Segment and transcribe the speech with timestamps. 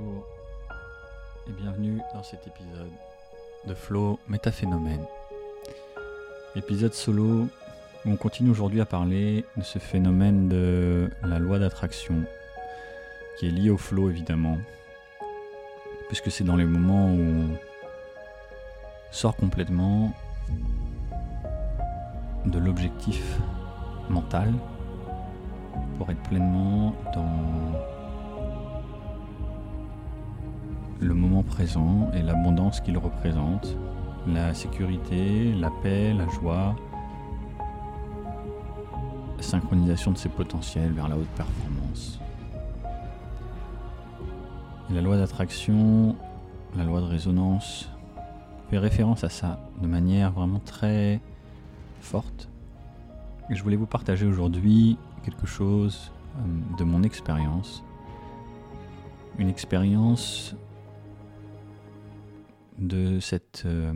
[0.00, 0.24] Bonjour
[1.48, 2.90] et bienvenue dans cet épisode
[3.66, 5.04] de Flow Métaphénomène.
[6.56, 7.48] Épisode solo
[8.04, 12.24] où on continue aujourd'hui à parler de ce phénomène de la loi d'attraction
[13.38, 14.58] qui est lié au flow évidemment,
[16.08, 17.48] puisque c'est dans les moments où on
[19.10, 20.12] sort complètement
[22.46, 23.38] de l'objectif
[24.08, 24.54] mental
[25.98, 27.99] pour être pleinement dans
[31.00, 33.76] le moment présent et l'abondance qu'il représente,
[34.26, 36.76] la sécurité, la paix, la joie,
[39.36, 42.20] la synchronisation de ses potentiels vers la haute performance.
[44.90, 46.16] La loi d'attraction,
[46.76, 47.88] la loi de résonance,
[48.68, 51.20] fait référence à ça de manière vraiment très
[52.00, 52.48] forte.
[53.48, 57.82] Je voulais vous partager aujourd'hui quelque chose euh, de mon expérience.
[59.38, 60.54] Une expérience
[62.80, 63.92] de cette euh,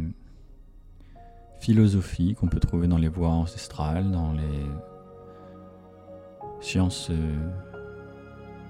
[1.60, 4.66] philosophie qu'on peut trouver dans les voies ancestrales, dans les
[6.60, 7.50] sciences euh,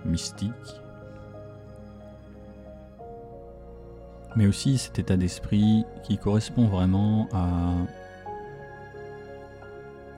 [0.04, 0.80] mystiques,
[4.36, 7.72] mais aussi cet état d'esprit qui correspond vraiment à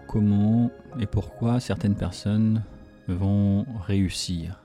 [0.06, 2.62] comment et pourquoi certaines personnes
[3.08, 4.62] vont réussir,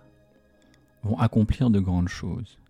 [1.04, 2.61] vont accomplir de grandes choses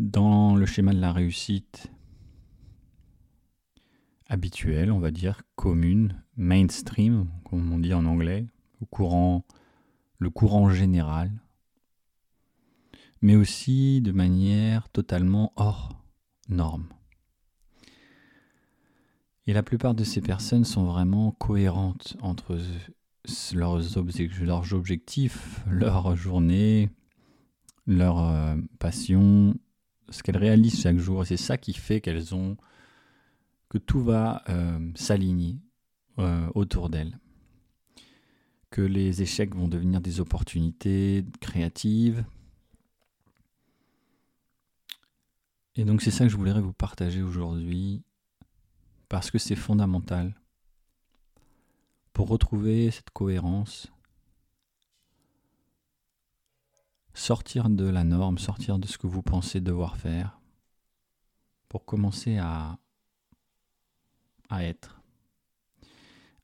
[0.00, 1.92] dans le schéma de la réussite
[4.26, 8.46] habituel, on va dire, commune, mainstream, comme on dit en anglais,
[8.80, 11.30] le courant général,
[13.20, 16.02] mais aussi de manière totalement hors
[16.48, 16.88] norme.
[19.46, 22.58] Et la plupart de ces personnes sont vraiment cohérentes entre
[23.52, 26.88] leurs, objectifs, leur journée,
[27.86, 29.56] leur euh, passion,
[30.10, 31.22] ce qu'elles réalisent chaque jour.
[31.22, 32.56] Et c'est ça qui fait qu'elles ont
[33.68, 35.58] que tout va euh, s'aligner
[36.18, 37.18] euh, autour d'elles.
[38.70, 42.24] Que les échecs vont devenir des opportunités créatives.
[45.76, 48.02] Et donc c'est ça que je voudrais vous partager aujourd'hui
[49.08, 50.34] parce que c'est fondamental
[52.12, 53.90] pour retrouver cette cohérence
[57.20, 60.40] sortir de la norme, sortir de ce que vous pensez devoir faire,
[61.68, 62.78] pour commencer à,
[64.50, 65.02] être.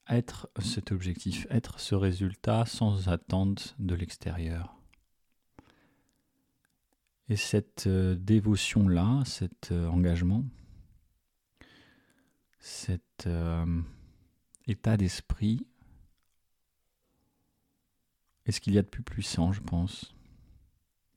[0.09, 4.77] Être cet objectif, être ce résultat sans attente de l'extérieur.
[7.29, 10.45] Et cette euh, dévotion-là, cet euh, engagement,
[12.61, 13.83] cet euh,
[14.69, 15.67] état d'esprit
[18.45, 20.16] est ce qu'il y a de plus puissant, je pense?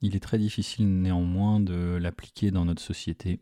[0.02, 3.40] Il est très difficile néanmoins de l'appliquer dans notre société,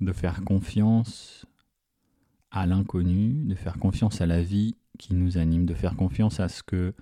[0.00, 1.46] de faire confiance
[2.50, 6.48] à l'inconnu, de faire confiance à la vie qui nous anime, de faire confiance à
[6.48, 6.94] ce que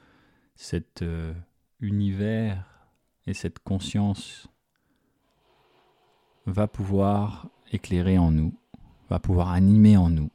[0.54, 1.34] cet euh,
[1.80, 2.64] univers
[3.26, 4.48] et cette conscience
[6.46, 8.54] va pouvoir éclairer en nous,
[9.10, 10.30] va pouvoir animer en nous.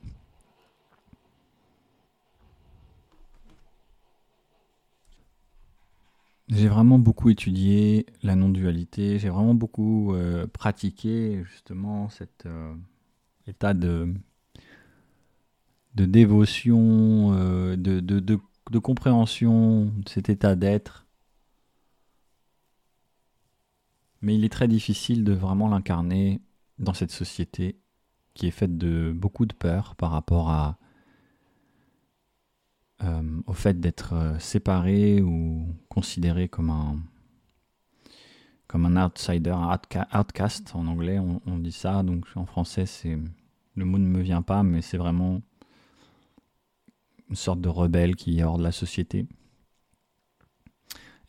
[6.50, 12.76] J'ai vraiment beaucoup étudié la non-dualité, j'ai vraiment beaucoup euh, pratiqué justement cet euh,
[13.48, 14.14] état de,
[15.96, 21.06] de dévotion, euh, de, de, de, compréhension, cet état d'être.
[24.22, 26.42] Mais il est très difficile de vraiment l'incarner
[26.78, 27.80] dans cette société
[28.34, 30.78] qui est faite de beaucoup de peur par rapport à
[33.02, 37.02] euh, au fait d'être euh, séparé ou considéré comme un,
[39.06, 39.78] outsider, un
[40.14, 42.04] outcast en anglais, on, dit ça.
[42.04, 43.18] Donc en français, c'est
[43.76, 45.42] le mot ne me vient pas, mais c'est vraiment
[47.30, 49.28] une sorte de rebelle qui est hors de la société.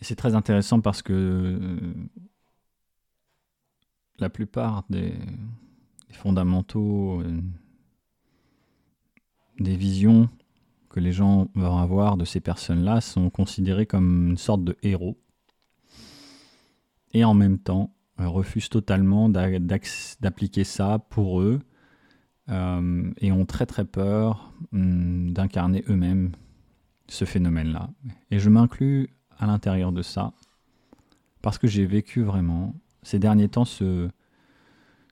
[0.00, 1.94] Et c'est très intéressant parce que euh,
[4.18, 5.14] la plupart des,
[6.12, 7.22] fondamentaux,
[9.58, 10.28] des visions
[10.94, 15.18] que les gens vont avoir de ces personnes-là sont considérés comme une sorte de héros.
[17.12, 21.58] Et en même temps, euh, refusent totalement d'appliquer ça pour eux
[22.48, 26.30] euh, et ont très très peur hum, d'incarner eux-mêmes
[27.08, 27.90] ce phénomène-là.
[28.30, 30.32] Et je m'inclus à l'intérieur de ça
[31.42, 34.08] parce que j'ai vécu vraiment ces derniers temps ce,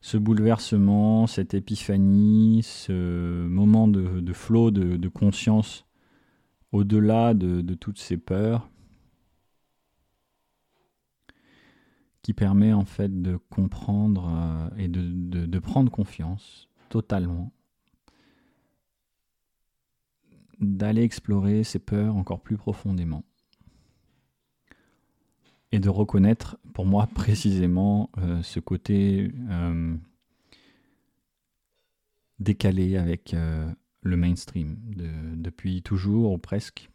[0.03, 5.87] ce bouleversement, cette épiphanie, ce moment de, flot de, conscience
[6.73, 8.69] au-delà de, toutes ces peurs,
[12.23, 17.53] qui permet en fait de comprendre euh, et de, prendre confiance totalement,
[20.61, 23.25] d'aller explorer ses peurs encore plus profondément
[25.73, 29.97] et de reconnaître pour moi précisément euh, ce côté euh,
[32.39, 34.77] décalé avec le mainstream
[35.37, 36.91] depuis toujours ou presque.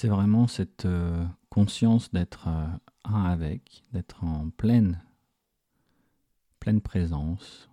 [0.00, 2.68] C'est vraiment cette euh, conscience d'être euh,
[3.02, 5.02] un avec, d'être en pleine,
[6.60, 7.68] pleine présence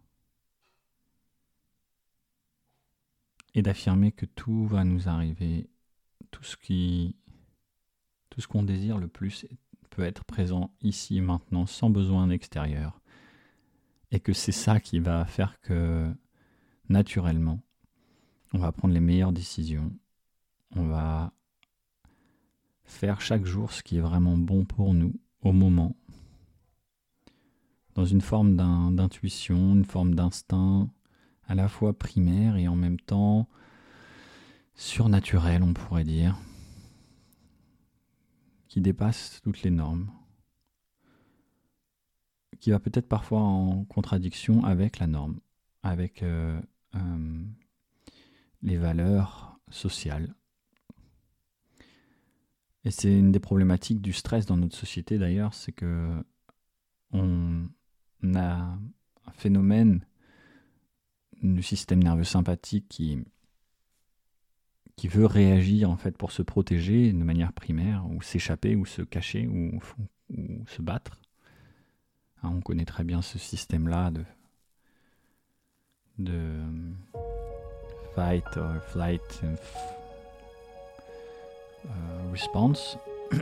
[3.56, 5.70] et d'affirmer que tout va nous arriver,
[6.30, 7.16] tout ce qui,
[8.30, 9.48] tout ce qu'on désire le plus
[9.90, 13.00] peut être présent ici maintenant sans besoin d'extérieur
[14.12, 16.14] et que c'est ça qui va faire que
[16.90, 17.62] naturellement
[18.54, 19.92] on va prendre les meilleures décisions,
[20.76, 21.34] on va
[22.84, 25.96] faire chaque jour ce qui est vraiment bon pour nous au moment,
[27.96, 30.90] dans une forme d'intuition, une forme d'instinct
[31.48, 33.48] à la fois primaire et en même temps
[34.76, 36.38] surnaturel, on pourrait dire,
[38.68, 40.10] qui dépasse toutes les normes,
[42.60, 45.40] qui va peut-être parfois en contradiction avec la norme,
[45.84, 46.60] avec euh,
[46.96, 47.44] euh,
[48.62, 50.36] les valeurs sociales.
[52.84, 56.24] Et c'est une des problématiques du stress dans notre société d'ailleurs, c'est que
[57.12, 57.70] on
[58.36, 58.78] a
[59.26, 60.06] un phénomène
[61.54, 63.24] du système nerveux sympathique qui,
[64.96, 69.02] qui veut réagir en fait pour se protéger de manière primaire, ou s'échapper, ou se
[69.02, 69.80] cacher, ou,
[70.32, 71.20] ou se battre.
[72.44, 74.24] Hein, on connaît très bien ce système-là de,
[76.20, 76.62] de
[78.16, 79.56] fight or flight, euh,
[82.32, 82.98] response.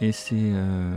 [0.00, 0.96] Et c'est euh,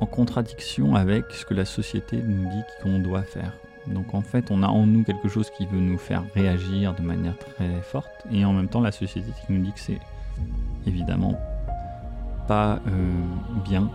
[0.00, 3.52] en contradiction avec ce que la société nous dit qu'on doit faire.
[3.86, 7.02] Donc en fait, on a en nous quelque chose qui veut nous faire réagir de
[7.02, 10.00] manière très forte, et en même temps la société qui nous dit que c'est
[10.86, 11.38] évidemment
[12.46, 13.12] pas euh,
[13.64, 13.90] bien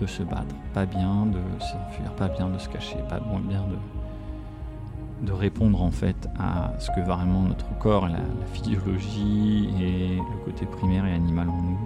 [0.00, 3.64] de se battre, pas bien de s'enfuir, pas bien de se cacher, pas bien
[5.20, 8.18] de, de répondre en fait à ce que vraiment notre corps, la,
[8.52, 11.78] physiologie et le côté primaire et animal en nous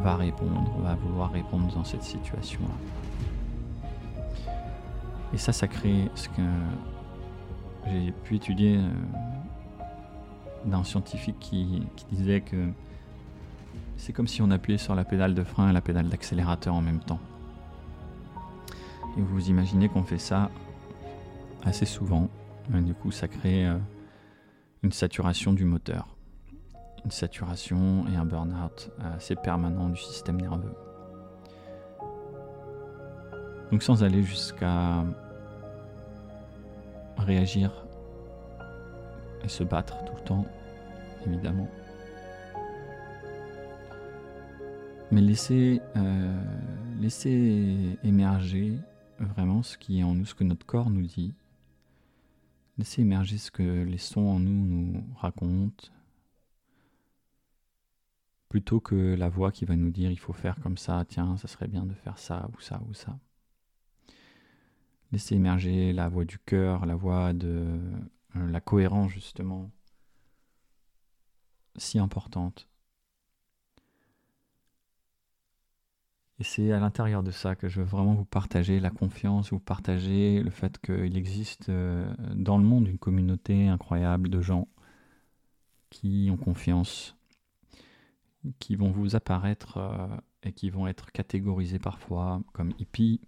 [0.00, 2.74] va répondre, va vouloir répondre dans cette situation-là.
[5.34, 6.42] Et ça, ça crée ce que
[7.86, 8.90] j'ai pu étudier euh,
[10.64, 12.68] d'un scientifique qui, disait que
[13.96, 16.82] c'est comme si on appuyait sur la pédale de frein et la pédale d'accélérateur en
[16.82, 17.20] même temps.
[19.16, 20.50] Et vous imaginez qu'on fait ça
[21.64, 22.28] assez souvent.
[22.68, 23.78] du coup, ça crée euh,
[24.82, 26.16] une saturation du moteur,
[27.04, 30.74] une saturation et un burn-out assez permanent du système nerveux.
[33.70, 35.04] Donc sans aller jusqu'à
[37.16, 37.72] réagir
[39.42, 40.46] et se battre tout le temps,
[41.26, 41.68] évidemment.
[45.10, 46.42] Mais laisser, euh,
[47.00, 48.78] laisser émerger
[49.18, 51.34] vraiment ce qui est en nous, ce que notre corps nous dit,
[52.78, 55.88] Laissez émerger ce que les sons en nous nous racontent,
[58.52, 61.48] plutôt que la voix qui va nous dire il faut faire comme ça, tiens, ça
[61.48, 63.18] serait bien de faire ça ou ça ou ça.
[65.10, 67.80] Laissez émerger la voix du cœur, la voix de
[68.36, 69.70] euh, la cohérence justement,
[71.76, 72.68] si importante.
[76.38, 79.60] Et c'est à l'intérieur de ça que je veux vraiment vous partager la confiance, vous
[79.60, 84.68] partager le fait qu'il existe euh, dans le monde une communauté incroyable de gens
[85.88, 87.16] qui ont confiance,
[88.58, 90.08] qui vont vous apparaître euh,
[90.42, 93.20] et qui vont être catégorisés parfois comme hippies.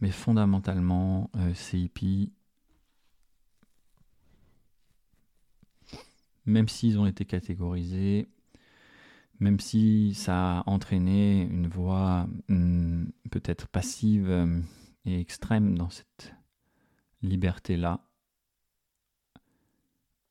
[0.00, 2.32] Mais fondamentalement, euh, ces hippies,
[6.46, 8.28] même s'ils ont été catégorisés,
[9.40, 14.60] même si ça a entraîné une voix hmm, peut-être passive euh,
[15.04, 16.34] et extrême dans cette
[17.22, 18.00] liberté-là,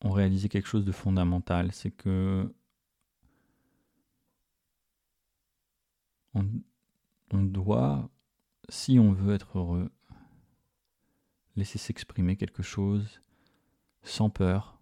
[0.02, 2.54] on réalisait quelque chose de fondamental, c'est que
[7.32, 8.10] on, doit,
[8.70, 9.90] si on veut être heureux,
[11.56, 13.22] laisser s'exprimer quelque chose
[14.04, 14.80] sans peur,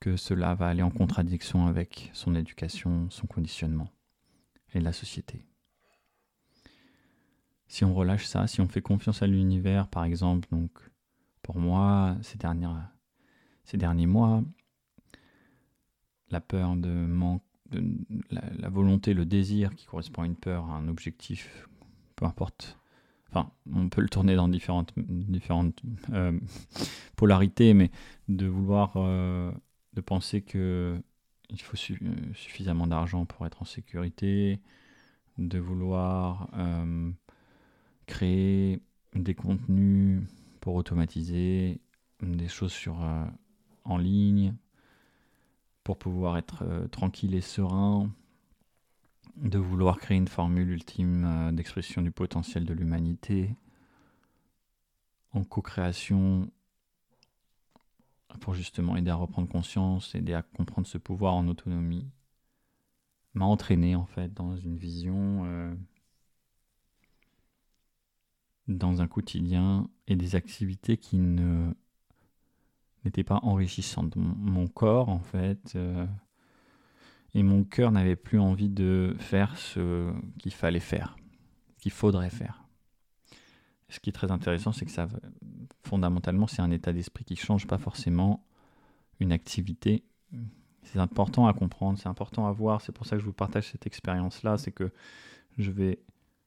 [0.00, 3.90] que cela va aller en contradiction avec son éducation, son conditionnement
[4.72, 5.44] et la société.
[7.68, 10.70] Si on relâche ça, si on fait confiance à l'univers, par exemple, donc
[11.42, 12.38] pour moi, ces
[13.64, 14.42] ces derniers mois,
[16.30, 17.42] la peur de manque,
[18.30, 21.68] la, volonté, le désir qui correspond à une peur, à un objectif,
[22.16, 22.78] peu importe.
[23.28, 24.92] Enfin, on peut le tourner dans différentes,
[26.12, 26.38] euh,
[27.16, 27.90] polarités, mais
[28.28, 29.52] de vouloir, euh,
[29.94, 31.00] de penser que
[31.48, 34.60] il faut suffisamment d'argent pour être en sécurité,
[35.36, 37.10] de vouloir euh,
[38.06, 38.80] créer
[39.16, 40.22] des contenus
[40.60, 41.80] pour automatiser
[42.22, 43.00] des choses sur,
[43.84, 44.54] en ligne,
[45.90, 48.12] pour pouvoir être euh, tranquille et serein,
[49.36, 53.56] de vouloir créer une formule ultime euh, d'expression du potentiel de l'humanité,
[55.32, 56.48] en co-création,
[58.40, 62.08] pour justement aider à reprendre conscience, aider à comprendre ce pouvoir en autonomie,
[63.34, 65.74] m'a entraîné en fait dans une vision, euh,
[68.68, 71.74] dans un quotidien et des activités qui ne
[73.04, 74.14] n'était pas enrichissante.
[74.16, 76.06] Mon, corps, en fait, euh,
[77.34, 81.16] et mon cœur n'avait plus envie de faire ce qu'il fallait faire,
[81.78, 82.64] qu'il faudrait faire.
[83.88, 85.08] Ce qui est très intéressant, c'est que ça,
[85.84, 88.44] fondamentalement, c'est un état d'esprit qui change, pas forcément
[89.18, 90.04] une activité.
[90.84, 92.80] C'est important à comprendre, c'est important à voir.
[92.80, 94.58] C'est pour ça que je vous partage cette expérience-là.
[94.58, 94.92] C'est que
[95.58, 95.98] je vais,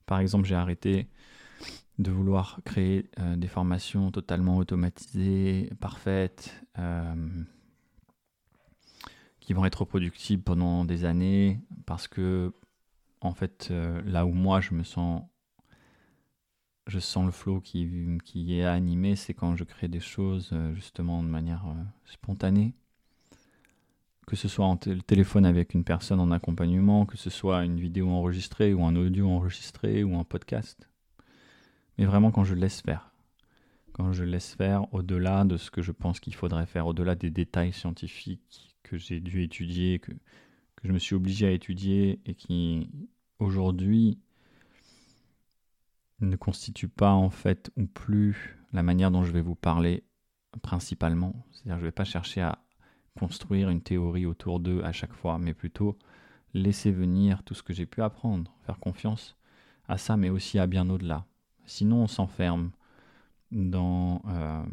[0.05, 1.07] par exemple, j'ai arrêté
[1.99, 7.43] de vouloir créer euh, des formations totalement automatisées, parfaites, euh,
[9.39, 12.53] qui vont être reproductibles pendant des années, parce que
[13.21, 15.23] en fait, euh, là où moi je me sens,
[16.87, 21.23] je sens le flow qui, qui est animé, c'est quand je crée des choses justement
[21.23, 21.63] de manière
[22.05, 22.73] spontanée.
[24.27, 28.09] Que ce soit en téléphone avec une personne en accompagnement, que ce soit une vidéo
[28.09, 30.89] enregistrée ou un audio enregistré ou un podcast
[31.97, 33.11] mais vraiment quand je laisse faire.
[33.93, 37.29] Quand je laisse faire au-delà de ce que je pense qu'il faudrait faire, au-delà des
[37.29, 42.33] détails scientifiques que j'ai dû étudier, que, que je me suis obligé à étudier et
[42.33, 42.89] qui
[43.39, 44.17] aujourd'hui
[46.21, 50.03] ne constituent pas en fait ou plus la manière dont je vais vous parler
[50.61, 51.45] principalement.
[51.51, 52.59] C'est-à-dire je ne vais pas chercher à
[53.17, 55.97] construire une théorie autour d'eux à chaque fois, mais plutôt
[56.53, 59.37] laisser venir tout ce que j'ai pu apprendre, faire confiance
[59.87, 61.25] à ça, mais aussi à bien au-delà.
[61.65, 62.71] Sinon, on s'enferme
[63.51, 64.63] dans, euh,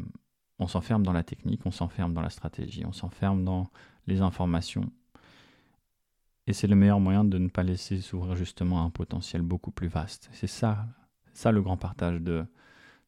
[0.59, 3.69] on s'enferme dans la technique, on s'enferme dans la stratégie, on s'enferme dans
[4.07, 4.91] les informations.
[6.47, 9.87] Et c'est le meilleur moyen de ne pas laisser s'ouvrir justement un potentiel beaucoup plus
[9.87, 10.29] vaste.
[10.33, 10.87] C'est ça,
[11.33, 12.45] ça le grand partage de,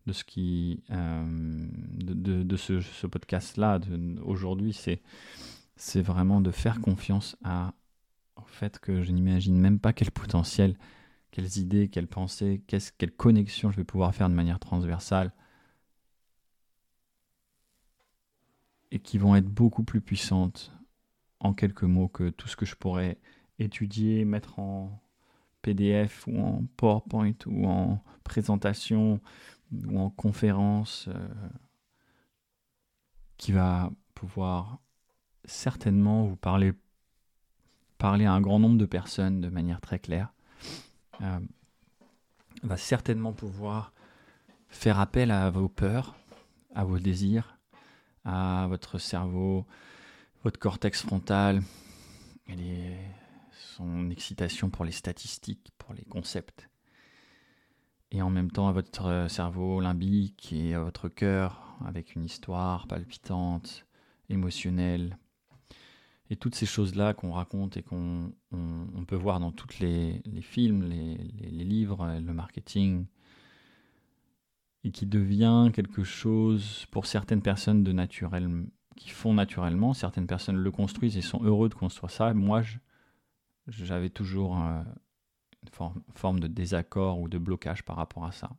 [0.05, 1.65] de ce qui, euh,
[2.03, 3.79] de, ce podcast-là
[4.23, 5.01] aujourd'hui, c'est,
[5.75, 7.73] c'est vraiment de faire confiance à,
[8.35, 10.77] au fait que je n'imagine même pas quel potentiel
[11.33, 15.33] quelles idées, quelles pensées, quelles connexions je vais pouvoir faire de manière transversale
[18.91, 20.71] et qui vont être beaucoup plus puissantes
[21.39, 23.17] en quelques mots que tout ce que je pourrais
[23.57, 25.01] étudier, mettre en
[25.63, 29.19] PDF ou en PowerPoint ou en présentation
[29.71, 31.49] ou en conférence euh,
[33.37, 34.77] qui va pouvoir
[35.45, 36.73] certainement vous parler,
[37.97, 40.32] parler à un grand nombre de personnes de manière très claire
[41.21, 41.39] euh,
[42.63, 43.93] va certainement pouvoir
[44.69, 46.15] faire appel à vos peurs,
[46.75, 47.57] à vos désirs,
[48.25, 49.65] à votre cerveau,
[50.43, 51.61] votre cortex frontal,
[52.47, 52.97] et
[53.51, 56.69] son excitation pour les statistiques, pour les concepts.
[58.11, 62.87] Et en même temps à votre cerveau limbique et à votre cœur avec une histoire
[62.87, 63.85] palpitante,
[64.29, 65.17] émotionnelle,
[66.29, 70.41] et toutes ces choses-là qu'on raconte et qu'on on, peut voir dans tous les, les,
[70.41, 73.05] films, les, les, livres, le marketing,
[74.83, 78.65] et qui devient quelque chose pour certaines personnes de naturel,
[78.95, 82.33] qui font naturellement, certaines personnes le construisent et sont heureux de construire ça.
[82.33, 82.63] Moi,
[83.67, 84.81] j'avais toujours euh,
[85.61, 88.49] une forme, de désaccord ou de blocage par rapport à ça.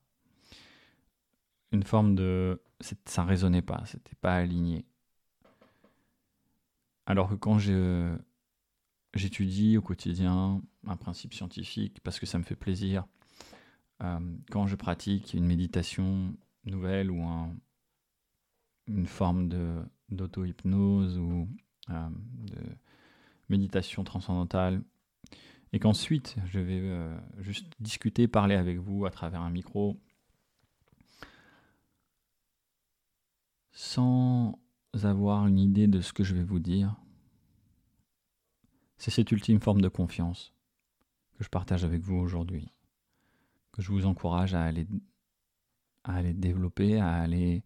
[1.72, 2.60] Une forme de...
[2.80, 4.86] ça ne résonnait pas, c'était pas aligné.
[7.06, 7.58] Alors que quand
[9.14, 13.04] j'étudie au quotidien un principe scientifique, parce que ça me fait plaisir,
[14.02, 14.18] euh,
[14.50, 16.34] quand je pratique une méditation
[16.64, 17.22] nouvelle ou
[18.86, 19.48] une forme
[20.08, 21.48] d'auto-hypnose ou
[21.90, 22.08] euh,
[22.38, 22.60] de
[23.48, 24.82] méditation transcendantale,
[25.72, 30.00] et qu'ensuite je vais euh, juste discuter, parler avec vous à travers un micro,
[33.72, 34.58] sans
[35.02, 36.94] avoir une idée de ce que je vais vous dire,
[38.96, 40.54] c'est cette ultime forme de confiance
[41.36, 42.68] que je partage avec vous aujourd'hui,
[43.72, 44.86] que je vous encourage à aller,
[46.04, 47.64] à aller développer, à aller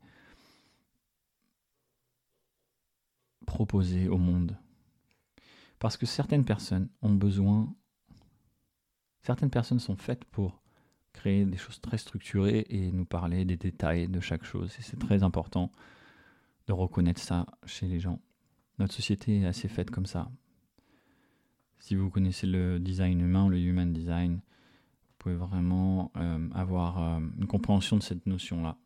[3.46, 4.56] proposer au monde.
[5.78, 7.72] Parce que certaines personnes ont besoin,
[9.22, 10.62] certaines personnes sont faites pour
[11.12, 14.74] créer des choses très structurées et nous parler des détails de chaque chose.
[14.78, 15.70] Et c'est très important
[16.68, 18.20] de reconnaître ça chez les gens.
[18.78, 20.30] Notre société est assez faite comme ça.
[21.80, 27.20] Si vous connaissez le design humain, le human design, vous pouvez vraiment euh, avoir euh,
[27.38, 28.76] une compréhension de cette notion-là.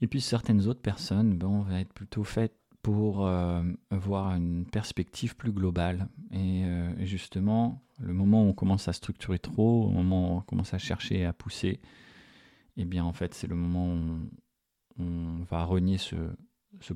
[0.00, 5.36] Et puis certaines autres personnes bon, vont être plutôt faites pour euh, avoir une perspective
[5.36, 6.08] plus globale.
[6.32, 6.64] Et,
[7.00, 10.78] justement, le moment où on commence à structurer trop, au moment où on commence à
[10.78, 11.80] chercher à pousser,
[12.76, 14.28] eh bien en fait c'est le moment où
[14.98, 16.14] on va renier ce,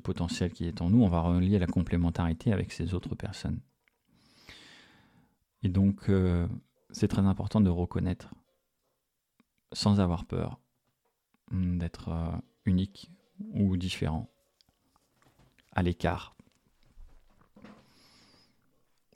[0.01, 3.59] potentiel qui est en nous, on va relier la complémentarité avec ces autres personnes.
[5.63, 6.47] Et donc, euh,
[6.91, 8.33] c'est très important de reconnaître,
[9.73, 10.59] sans avoir peur,
[11.51, 12.31] hum, d'être euh,
[12.65, 13.11] unique
[13.53, 14.29] ou différent,
[15.73, 16.35] à l'écart.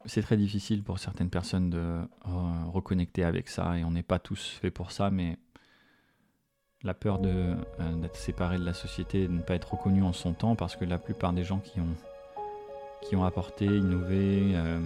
[0.06, 4.20] C'est très difficile pour certaines personnes de euh, reconnecter avec ça, et on n'est pas
[4.20, 5.38] tous faits pour ça, mais
[6.84, 10.56] la peur d'être séparé de la société, de ne pas être reconnu en son temps,
[10.56, 11.80] parce que la plupart des gens qui
[13.16, 14.80] ont, apporté, innové, euh,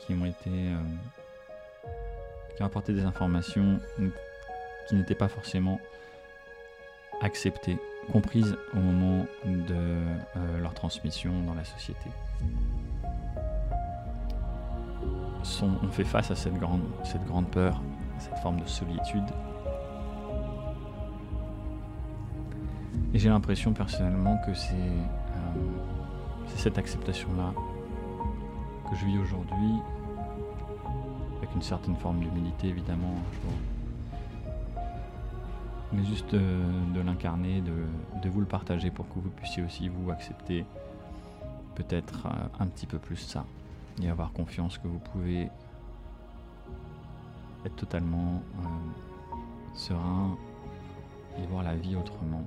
[0.00, 0.76] qui ont été euh,
[2.56, 3.80] qui ont apporté des informations
[4.88, 5.80] qui n'étaient pas forcément
[7.20, 7.78] acceptées,
[8.12, 12.10] comprises au moment de euh, leur transmission dans la société.
[15.62, 17.80] on fait face à cette grande, cette grande peur,
[18.18, 19.24] cette forme de solitude.
[23.14, 24.74] Et j'ai l'impression personnellement que c'est
[26.56, 27.54] cette acceptation-là
[28.90, 29.74] que je vis aujourd'hui,
[31.38, 33.14] avec une certaine forme d'humilité évidemment,
[35.92, 40.66] mais juste de, l'incarner, de, vous le partager pour que vous puissiez aussi vous accepter
[41.76, 43.44] peut-être euh, un petit peu plus ça
[44.02, 45.50] et avoir confiance que vous pouvez
[47.64, 48.66] être totalement euh,
[49.74, 50.36] serein
[51.38, 52.44] et voir la vie autrement.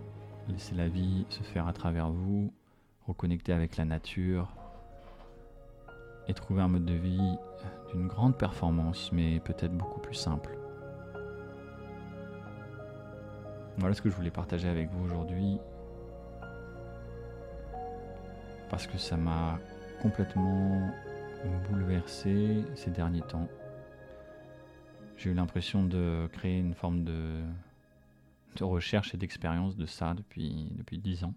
[0.49, 2.53] Laisser la vie se faire à travers vous,
[3.05, 4.47] reconnecter avec la nature,
[6.27, 7.35] et trouver un mode de vie
[7.89, 10.57] d'une grande performance, mais peut-être beaucoup plus simple.
[13.77, 15.59] Voilà ce que je voulais partager avec vous aujourd'hui,
[18.69, 19.59] parce que ça m'a
[20.01, 20.91] complètement
[21.69, 23.47] bouleversé ces derniers temps.
[25.15, 27.41] J'ai eu l'impression de créer une forme de,
[28.57, 31.33] de recherche et d'expérience de ça depuis, depuis 10 ans.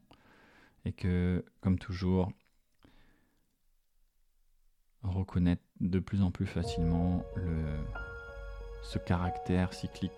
[0.85, 2.33] Et que, comme toujours,
[5.03, 7.79] reconnaître de plus en plus facilement le,
[8.83, 10.11] ce caractère cyclique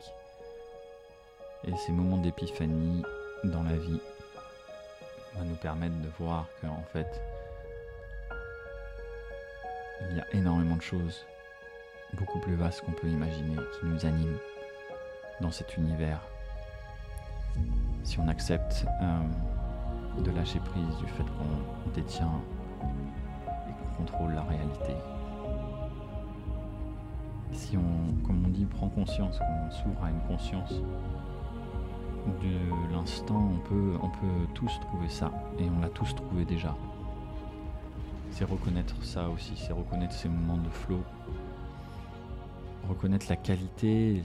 [1.64, 3.02] et ces moments d'épiphanie
[3.44, 4.00] dans la vie
[5.34, 7.20] va nous permettre de voir qu'en fait
[10.10, 11.24] il y a énormément de choses
[12.14, 14.38] beaucoup plus vastes qu'on peut imaginer qui nous animent
[15.40, 16.20] dans cet univers
[18.02, 22.32] si on accepte euh, de lâcher prise du fait qu'on détient
[23.96, 24.94] contrôle la réalité.
[27.52, 30.72] Si on, comme on dit, prend conscience, qu'on s'ouvre à une conscience
[32.42, 36.74] de l'instant, on peut, on peut tous trouver ça, et on l'a tous trouvé déjà.
[38.30, 41.02] C'est reconnaître ça aussi, c'est reconnaître ces moments de flow,
[42.88, 44.22] reconnaître la qualité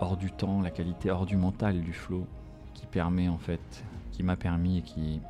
[0.00, 2.26] hors du temps, la qualité hors du mental du flow,
[2.74, 5.20] qui permet en fait, qui m'a permis et qui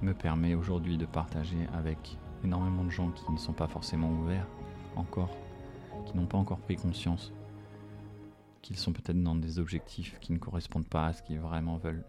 [0.00, 4.46] me permet aujourd'hui de partager avec énormément de gens qui ne sont pas forcément ouverts
[4.96, 5.30] encore,
[6.06, 7.32] qui n'ont pas encore pris conscience
[8.62, 12.04] qu'ils sont peut-être dans des objectifs qui ne correspondent pas à ce qu'ils vraiment veulent,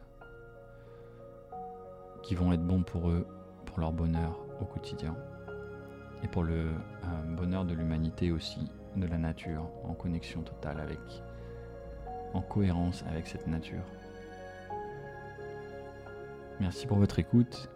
[2.21, 3.27] qui vont être bons pour eux,
[3.65, 5.15] pour leur bonheur au quotidien,
[6.23, 10.99] et pour le euh, bonheur de l'humanité aussi, de la nature, en connexion totale avec,
[12.33, 13.83] en cohérence avec cette nature.
[16.59, 17.69] Merci pour votre écoute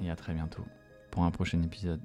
[0.00, 0.64] et à très bientôt
[1.10, 2.00] pour un prochain épisode.